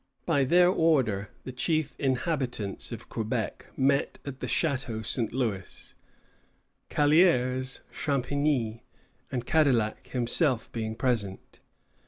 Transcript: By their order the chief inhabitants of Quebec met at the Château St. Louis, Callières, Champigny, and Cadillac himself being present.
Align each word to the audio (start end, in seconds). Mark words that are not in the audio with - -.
By 0.25 0.45
their 0.45 0.67
order 0.67 1.29
the 1.43 1.51
chief 1.51 1.95
inhabitants 1.99 2.91
of 2.91 3.07
Quebec 3.07 3.67
met 3.77 4.17
at 4.25 4.39
the 4.39 4.47
Château 4.47 5.05
St. 5.05 5.31
Louis, 5.31 5.93
Callières, 6.89 7.81
Champigny, 7.93 8.81
and 9.31 9.45
Cadillac 9.45 10.07
himself 10.07 10.71
being 10.71 10.95
present. 10.95 11.59